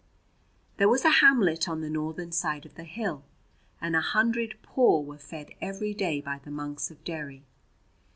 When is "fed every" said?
5.19-5.93